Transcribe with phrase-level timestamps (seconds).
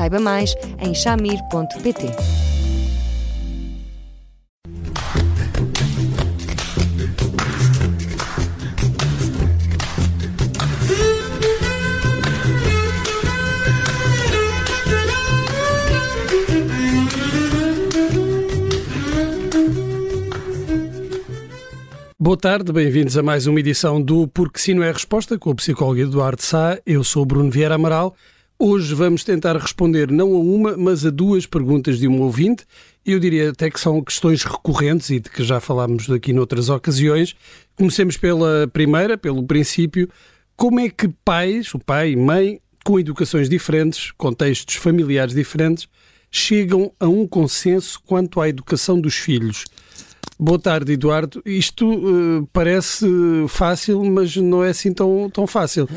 [0.00, 2.06] Saiba mais em chamir.pt.
[22.18, 25.54] Boa tarde, bem-vindos a mais uma edição do Porque Se Não é Resposta com o
[25.54, 26.78] psicólogo Eduardo Sá.
[26.86, 28.16] Eu sou Bruno Vieira Amaral
[28.62, 32.66] Hoje vamos tentar responder não a uma, mas a duas perguntas de um ouvinte.
[33.06, 37.34] Eu diria até que são questões recorrentes e de que já falámos aqui noutras ocasiões.
[37.74, 40.10] Comecemos pela primeira, pelo princípio.
[40.58, 45.88] Como é que pais, o pai e mãe, com educações diferentes, contextos familiares diferentes,
[46.30, 49.64] chegam a um consenso quanto à educação dos filhos?
[50.38, 51.42] Boa tarde, Eduardo.
[51.46, 53.06] Isto uh, parece
[53.48, 55.88] fácil, mas não é assim tão, tão fácil.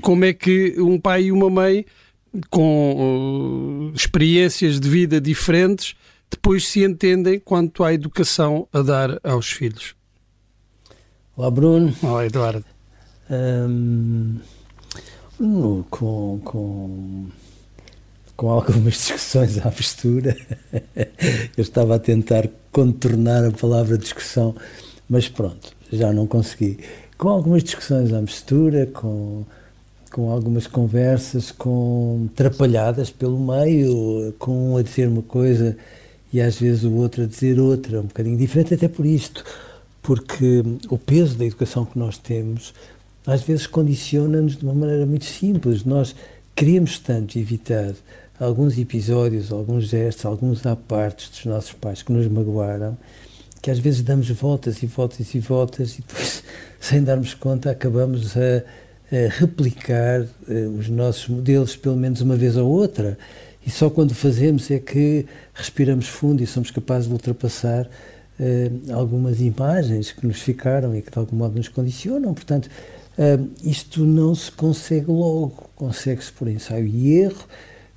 [0.00, 1.84] Como é que um pai e uma mãe
[2.50, 5.94] com uh, experiências de vida diferentes,
[6.30, 9.94] depois se entendem quanto à educação a dar aos filhos.
[11.36, 11.94] Olá, Bruno.
[12.02, 12.64] Olá, Eduardo.
[13.30, 14.38] Um,
[15.90, 17.26] com, com,
[18.36, 20.36] com algumas discussões à mistura,
[21.56, 24.54] eu estava a tentar contornar a palavra discussão,
[25.08, 26.78] mas pronto, já não consegui.
[27.18, 29.44] Com algumas discussões à mistura, com
[30.16, 35.76] com algumas conversas com trapalhadas pelo meio, com um a dizer uma coisa
[36.32, 39.44] e às vezes o outro a dizer outra, um bocadinho diferente, até por isto,
[40.00, 42.72] porque o peso da educação que nós temos
[43.26, 45.84] às vezes condiciona-nos de uma maneira muito simples.
[45.84, 46.16] Nós
[46.54, 47.92] queríamos tanto evitar
[48.40, 52.96] alguns episódios, alguns gestos, alguns apartes dos nossos pais que nos magoaram,
[53.60, 56.42] que às vezes damos voltas e voltas e voltas e depois,
[56.80, 62.68] sem darmos conta, acabamos a replicar eh, os nossos modelos pelo menos uma vez ou
[62.68, 63.16] outra.
[63.64, 67.86] E só quando fazemos é que respiramos fundo e somos capazes de ultrapassar
[68.38, 72.32] uh, algumas imagens que nos ficaram e que de algum modo nos condicionam.
[72.32, 77.44] Portanto, uh, isto não se consegue logo, consegue-se por ensaio e erro,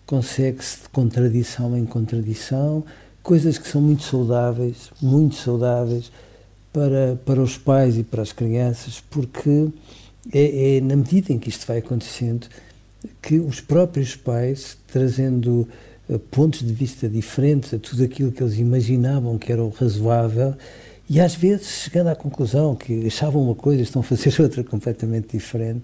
[0.08, 2.84] consegue-se de contradição em contradição,
[3.22, 6.12] coisas que são muito saudáveis, muito saudáveis
[6.74, 9.70] para, para os pais e para as crianças, porque
[10.32, 12.48] é, é, na medida em que isto vai acontecendo
[13.22, 15.68] que os próprios pais, trazendo
[16.10, 20.56] uh, pontos de vista diferentes a tudo aquilo que eles imaginavam que era o razoável,
[21.10, 24.64] e às vezes chegando à conclusão que achavam uma coisa e estão a fazer outra
[24.64, 25.84] completamente diferente,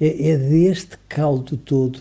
[0.00, 2.00] é, é deste caldo todo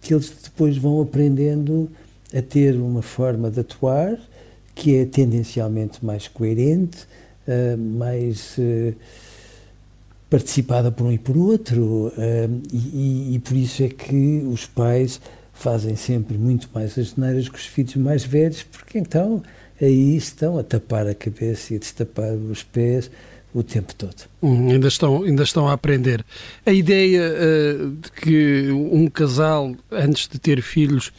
[0.00, 1.90] que eles depois vão aprendendo
[2.36, 4.18] a ter uma forma de atuar
[4.74, 6.98] que é tendencialmente mais coerente,
[7.48, 8.58] uh, mais.
[8.58, 8.94] Uh,
[10.28, 15.20] participada por um e por outro, uh, e, e, por isso é que os pais
[15.52, 19.42] fazem sempre muito mais as geneiras que os filhos mais velhos, porque então
[19.80, 23.10] aí estão a tapar a cabeça e a destapar os pés
[23.54, 24.24] o tempo todo.
[24.42, 26.24] Hum, ainda, estão, ainda estão a aprender.
[26.66, 31.10] A ideia uh, de que um casal, antes de ter filhos,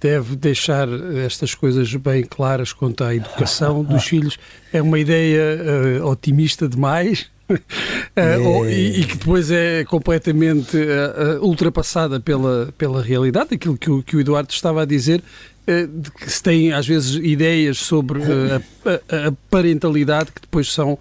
[0.00, 0.88] deve deixar
[1.24, 4.38] estas coisas bem claras quanto à educação dos filhos
[4.72, 7.30] é uma ideia uh, otimista demais?
[7.54, 14.02] Uh, e, e, que depois é completamente uh, ultrapassada pela, pela realidade, aquilo que o,
[14.02, 15.22] que o Eduardo estava a dizer,
[15.66, 20.98] de que se tem às vezes ideias sobre a, a, parentalidade que depois são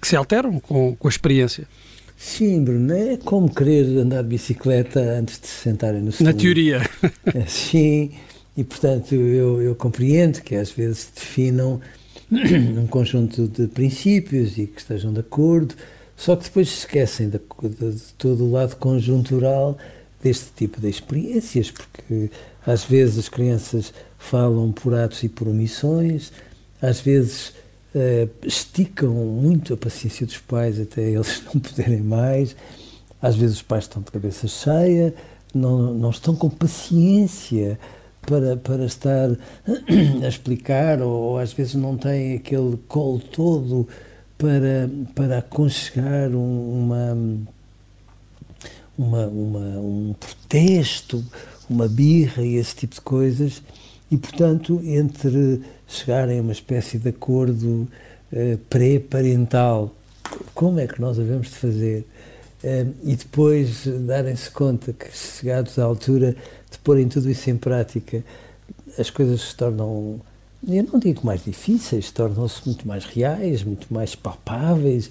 [0.00, 1.66] que se alteram com, com a experiência.
[2.22, 6.80] Sim, Bruno, é como querer andar de bicicleta antes de se sentarem no Na teoria.
[7.34, 8.12] É, sim,
[8.56, 11.80] e portanto eu, eu compreendo que às vezes definam
[12.78, 15.74] um conjunto de princípios e que estejam de acordo,
[16.16, 19.76] só que depois se esquecem de, de, de todo o lado conjuntural
[20.22, 22.30] deste tipo de experiências, porque
[22.66, 26.32] às vezes as crianças falam por atos e por omissões,
[26.80, 27.48] às vezes
[27.94, 32.56] uh, esticam muito a paciência dos pais até eles não poderem mais,
[33.20, 35.14] às vezes os pais estão de cabeça cheia,
[35.54, 37.78] não, não estão com paciência
[38.26, 39.30] para, para estar
[40.22, 43.86] a explicar, ou, ou, às vezes não tem aquele colo todo
[44.38, 47.16] para, para aconchegar uma,
[48.96, 51.24] uma, uma, um protesto,
[51.68, 53.62] uma birra e esse tipo de coisas,
[54.10, 57.88] e portanto, entre chegarem a uma espécie de acordo
[58.32, 59.94] uh, pré-parental,
[60.54, 62.06] como é que nós havemos de fazer,
[63.02, 66.36] e depois darem-se conta que, chegados à altura
[66.70, 68.24] de porem tudo isso em prática,
[68.98, 70.20] as coisas se tornam,
[70.68, 75.10] eu não digo mais difíceis, tornam-se muito mais reais, muito mais palpáveis,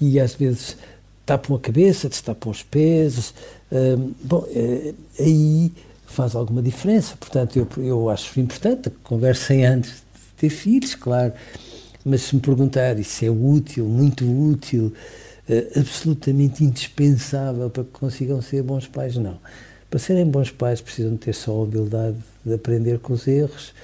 [0.00, 0.76] e às vezes
[1.24, 3.32] tapam a cabeça, destapam os pés.
[4.24, 5.72] Bom, uh, aí
[6.06, 7.14] faz alguma diferença.
[7.18, 11.32] Portanto, eu, eu acho importante que conversem antes de ter filhos, claro.
[12.04, 14.92] Mas se me perguntar isso é útil, muito útil,
[15.76, 19.38] absolutamente indispensável para que consigam ser bons pais, não.
[19.88, 23.74] Para serem bons pais precisam ter só a habilidade de aprender com os erros,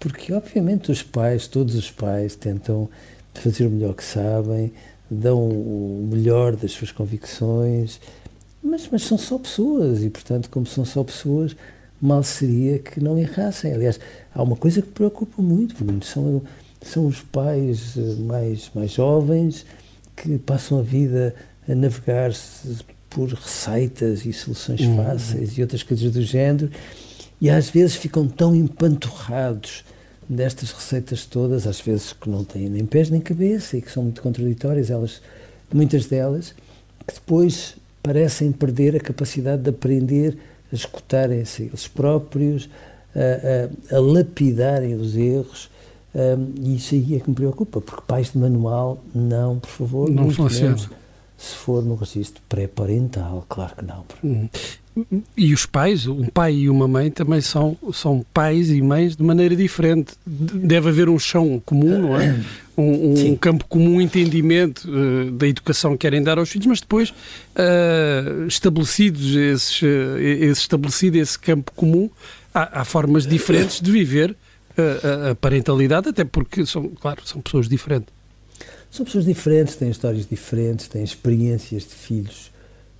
[0.00, 2.88] porque obviamente os pais, todos os pais, tentam
[3.34, 4.72] fazer o melhor que sabem,
[5.08, 8.00] dão o melhor das suas convicções,
[8.62, 11.54] mas, mas são só pessoas e, portanto, como são só pessoas,
[12.00, 13.72] mal seria que não errassem.
[13.72, 14.00] Aliás,
[14.34, 16.42] há uma coisa que preocupa muito, são,
[16.80, 19.64] são os pais eh, mais, mais jovens
[20.22, 21.34] que passam a vida
[21.68, 22.30] a navegar
[23.10, 24.96] por receitas e soluções uhum.
[24.96, 26.70] fáceis e outras coisas do género,
[27.40, 29.84] e às vezes ficam tão empanturrados
[30.28, 34.04] destas receitas todas, às vezes que não têm nem pés nem cabeça e que são
[34.04, 35.20] muito contraditórias, elas,
[35.72, 36.54] muitas delas,
[37.06, 40.38] que depois parecem perder a capacidade de aprender
[40.72, 42.70] a escutarem-se eles próprios,
[43.14, 45.68] a, a, a, lapidarem os erros.
[46.14, 50.10] Um, e isso aí é que me preocupa, porque pais de manual, não, por favor,
[50.10, 50.76] não funciona.
[51.38, 54.04] Se for no registro pré-parental, claro que não.
[54.22, 54.48] Hum.
[55.36, 59.22] E os pais, um pai e uma mãe também são, são pais e mães de
[59.22, 60.12] maneira diferente.
[60.26, 62.38] Deve haver um chão comum, não é?
[62.76, 66.80] Um, um campo comum, um entendimento uh, da educação que querem dar aos filhos, mas
[66.80, 72.10] depois, uh, estabelecidos esses, uh, esse estabelecido esse campo comum,
[72.54, 74.36] há, há formas diferentes de viver
[74.76, 78.08] a, a parentalidade, até porque são, claro, são pessoas diferentes.
[78.90, 82.50] São pessoas diferentes, têm histórias diferentes, têm experiências de filhos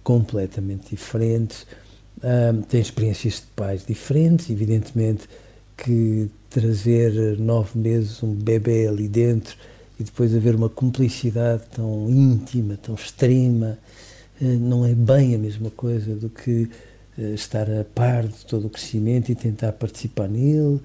[0.03, 1.67] completamente diferentes
[2.23, 5.29] um, tem experiências de pais diferentes, evidentemente
[5.77, 9.57] que trazer nove meses um bebê ali dentro
[9.99, 13.79] e depois haver uma cumplicidade tão íntima, tão extrema,
[14.41, 16.69] uh, não é bem a mesma coisa do que
[17.19, 20.81] uh, estar a par de todo o crescimento e tentar participar nele.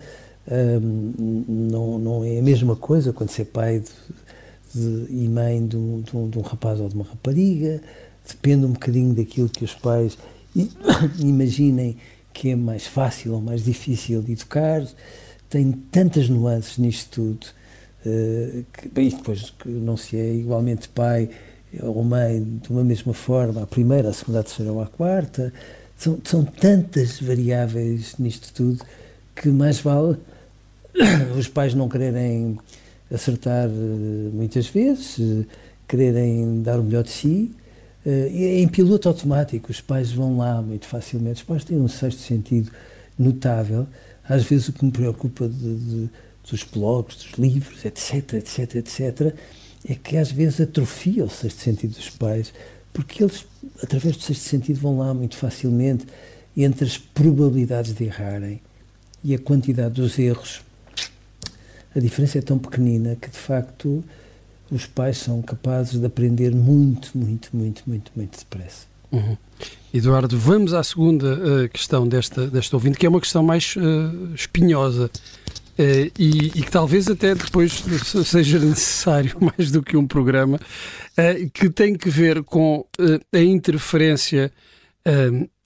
[0.49, 6.01] Não, não é a mesma coisa quando ser pai de, de, e mãe de um,
[6.01, 7.81] de, um, de um rapaz ou de uma rapariga.
[8.27, 10.17] Depende um bocadinho daquilo que os pais
[11.19, 11.97] imaginem
[12.33, 14.85] que é mais fácil ou mais difícil de educar,
[15.49, 17.47] tem tantas nuances nisto tudo,
[18.05, 21.29] uh, que, bem, depois que não se é igualmente pai
[21.81, 25.51] ou mãe de uma mesma forma, à primeira, à segunda, à terceira ou à quarta,
[25.97, 28.85] são, são tantas variáveis nisto tudo
[29.35, 30.17] que mais vale
[31.37, 32.57] os pais não quererem
[33.13, 35.45] acertar eh, muitas vezes, eh,
[35.87, 37.51] quererem dar o melhor de si,
[38.07, 41.41] Uh, em piloto automático, os pais vão lá muito facilmente.
[41.41, 42.71] Os pais têm um sexto sentido
[43.19, 43.85] notável.
[44.23, 46.09] Às vezes o que me preocupa de, de,
[46.49, 49.35] dos blogs, dos livros, etc, etc, etc,
[49.85, 52.53] é que às vezes atrofia o sexto sentido dos pais,
[52.93, 53.45] porque eles,
[53.83, 56.05] através do sexto sentido, vão lá muito facilmente
[56.55, 58.61] entre as probabilidades de errarem
[59.21, 60.61] e a quantidade dos erros.
[61.97, 64.03] A diferença é tão pequenina que, de facto,
[64.69, 68.85] os pais são capazes de aprender muito, muito, muito, muito, muito depressa.
[69.11, 69.35] Uhum.
[69.91, 74.35] Eduardo, vamos à segunda uh, questão desta, desta ouvinte, que é uma questão mais uh,
[74.35, 77.83] espinhosa uh, e, e, que talvez até depois
[78.23, 80.59] seja necessário mais do que um programa,
[81.51, 82.85] que tem que ver com
[83.33, 84.51] a interferência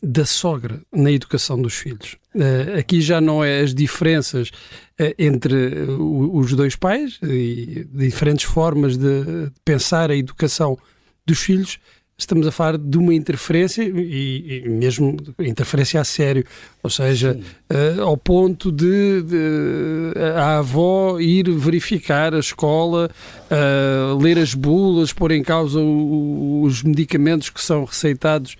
[0.01, 2.17] da sogra na educação dos filhos.
[2.33, 8.45] Uh, aqui já não é as diferenças uh, entre uh, os dois pais e diferentes
[8.45, 10.77] formas de pensar a educação
[11.25, 11.77] dos filhos.
[12.17, 16.45] Estamos a falar de uma interferência e, e mesmo interferência a sério,
[16.83, 17.39] ou seja,
[17.99, 23.09] ao ponto de, de, a avó ir verificar a escola,
[24.21, 28.55] ler as bulas, pôr em causa o, os medicamentos que são receitados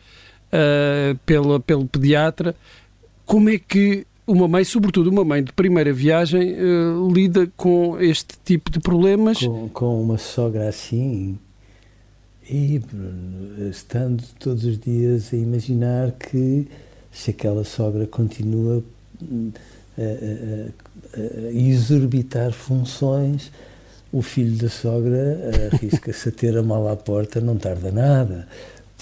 [0.52, 2.56] uh, pelo pediatra.
[3.26, 8.36] Como é que uma mãe, sobretudo uma mãe de primeira viagem, uh, lida com este
[8.44, 9.40] tipo de problemas?
[9.40, 11.38] Com, com uma sogra assim,
[12.50, 12.82] e
[13.70, 16.68] estando todos os dias a imaginar que
[17.12, 18.84] se aquela sogra continua
[19.98, 23.52] a, a, a exorbitar funções,
[24.12, 25.40] o filho da sogra
[25.72, 28.48] arrisca-se a ter a mala à porta, não tarda nada,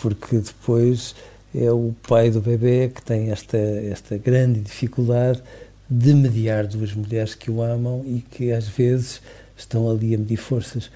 [0.01, 1.15] porque depois
[1.53, 5.41] é o pai do bebê que tem esta, esta grande dificuldade
[5.89, 9.21] de mediar duas mulheres que o amam e que às vezes
[9.57, 10.91] estão ali a medir forças.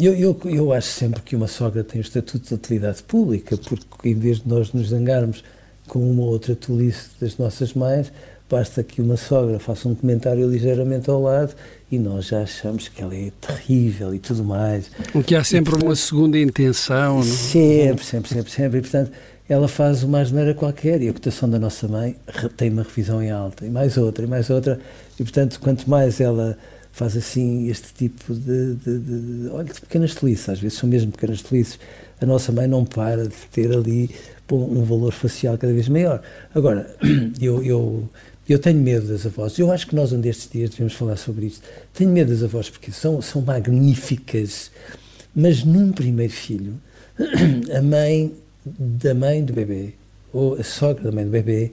[0.00, 4.08] Eu, eu, eu acho sempre que uma sogra tem o estatuto de utilidade pública, porque
[4.08, 5.44] em vez de nós nos zangarmos
[5.86, 8.10] com uma ou outra tolice das nossas mães,
[8.48, 11.54] basta que uma sogra faça um comentário ligeiramente ao lado
[11.90, 14.90] e nós já achamos que ela é terrível e tudo mais.
[15.26, 17.16] Que há sempre portanto, uma segunda intenção.
[17.16, 17.20] Não?
[17.20, 17.24] É?
[17.24, 18.78] Sempre, sempre, sempre, sempre.
[18.78, 19.12] E, portanto,
[19.48, 22.16] ela faz uma asneira qualquer e a cotação da nossa mãe
[22.56, 24.78] tem uma revisão em alta, e mais outra, e mais outra.
[25.18, 26.58] E, portanto, quanto mais ela
[26.92, 30.88] faz assim este tipo de, de, de, de olha, de pequenas tolices, às vezes são
[30.88, 31.78] mesmo pequenas tolices,
[32.20, 34.10] a nossa mãe não para de ter ali
[34.50, 36.20] um valor facial cada vez maior.
[36.54, 36.94] Agora,
[37.40, 38.08] eu, eu,
[38.48, 41.46] eu tenho medo das avós, eu acho que nós um destes dias devemos falar sobre
[41.46, 41.62] isto,
[41.94, 44.70] tenho medo das avós porque são, são magníficas,
[45.34, 46.74] mas num primeiro filho,
[47.74, 48.34] a mãe
[48.64, 49.94] da mãe do bebê,
[50.32, 51.70] ou a sogra da mãe do bebê,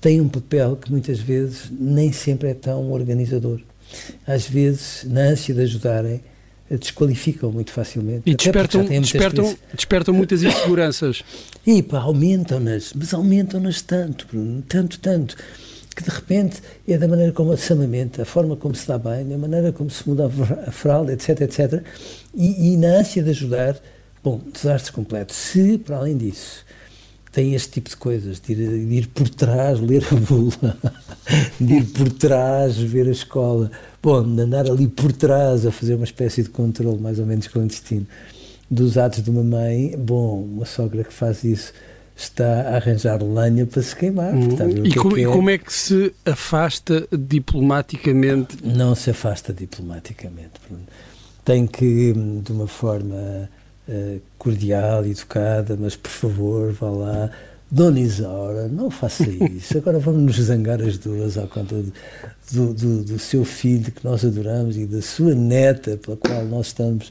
[0.00, 3.60] tem um papel que muitas vezes nem sempre é tão organizador
[4.26, 6.20] às vezes, na ânsia de ajudarem,
[6.68, 8.22] desqualificam muito facilmente.
[8.26, 11.22] E despertam, despertam, despertam muitas inseguranças.
[11.66, 15.36] E pá, aumentam-nas, mas aumentam-nas tanto, Bruno, tanto, tanto,
[15.96, 19.34] que de repente é da maneira como se amamenta, a forma como se dá bem,
[19.34, 20.30] a maneira como se muda
[20.64, 21.82] a fralda, etc, etc.
[22.32, 23.80] E, e na ânsia de ajudar,
[24.26, 25.32] bom, desastre completo.
[25.32, 26.64] Se, para além disso,
[27.30, 30.76] tem este tipo de coisas, de ir, de ir, por trás, ler a bula,
[31.60, 33.70] de ir por trás, ver a escola,
[34.02, 37.46] bom, de andar ali por trás a fazer uma espécie de controle mais ou menos
[37.46, 38.04] clandestino
[38.68, 41.72] dos atos de uma mãe, bom, uma sogra que faz isso
[42.16, 44.34] está a arranjar lenha para se queimar.
[44.34, 44.86] Uhum.
[44.86, 45.26] E, como, é, é.
[45.26, 48.56] como é que se afasta diplomaticamente?
[48.64, 50.54] Não se afasta diplomaticamente.
[51.44, 53.48] Tem que, de uma forma
[53.88, 57.30] uh, cordial, educada, mas por favor, vá lá.
[57.68, 59.76] Dona Isaura, não faça isso.
[59.76, 61.74] Agora vamos nos zangar as duas à conta
[62.52, 66.68] do, do, do, seu filho, que nós adoramos, e da sua neta, pela qual nós
[66.68, 67.10] estamos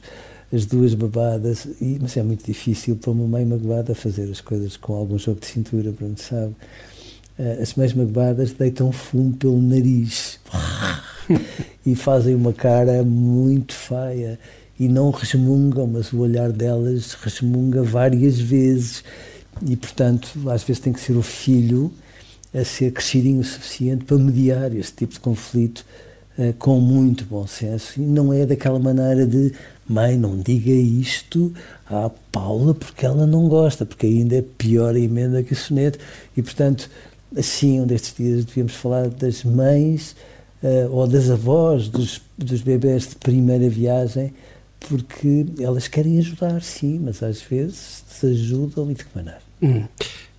[0.50, 1.66] as duas babadas.
[1.78, 5.40] E, mas é muito difícil para uma mãe magoada fazer as coisas com algum jogo
[5.40, 6.54] de cintura, pronto, sabe?
[7.38, 10.40] Uh, as mães magoadas deitam fumo pelo nariz
[11.84, 14.38] e fazem uma cara muito feia
[14.78, 19.02] e não resmungam, mas o olhar delas resmunga várias vezes.
[19.66, 21.90] E, portanto, às vezes tem que ser o filho
[22.54, 25.84] a ser crescidinho o suficiente para mediar este tipo de conflito
[26.38, 28.00] uh, com muito bom senso.
[28.00, 29.52] E não é daquela maneira de
[29.88, 31.52] mãe, não diga isto
[31.88, 35.98] à Paula porque ela não gosta, porque ainda é pior a emenda que o soneto.
[36.36, 36.90] E, portanto,
[37.36, 40.14] assim, um destes dias devíamos falar das mães
[40.62, 44.32] uh, ou das avós dos, dos bebés de primeira viagem
[44.80, 49.40] porque elas querem ajudar, sim, mas às vezes desajudam e de que maneira?
[49.62, 49.84] Hum.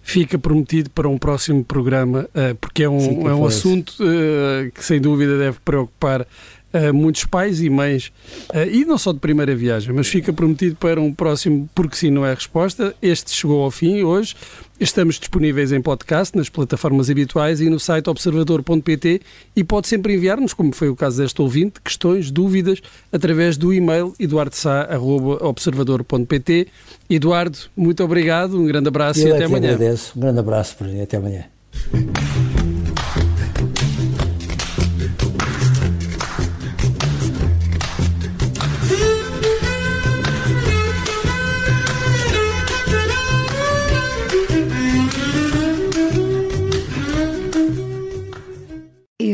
[0.01, 4.81] Fica prometido para um próximo programa, uh, porque é um, é um assunto uh, que
[4.81, 8.13] sem dúvida deve preocupar uh, muitos pais e mães,
[8.71, 12.25] e não só de primeira viagem, mas fica prometido para um próximo, porque sim, não
[12.25, 12.95] é a resposta.
[13.01, 14.33] Este chegou ao fim hoje.
[14.79, 19.21] Estamos disponíveis em podcast, nas plataformas habituais e no site observador.pt
[19.55, 22.79] e pode sempre enviar-nos, como foi o caso deste ouvinte, questões, dúvidas,
[23.11, 26.67] através do e-mail eduardosá.observador.pt.
[27.09, 29.73] Eduardo, muito obrigado, um grande abraço Eu e até amanhã.
[29.73, 30.13] Agradeço.
[30.15, 31.45] Um grande abraço para mim, até amanhã.